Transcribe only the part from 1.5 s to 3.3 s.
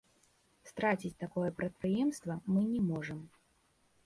прадпрыемства мы не можам.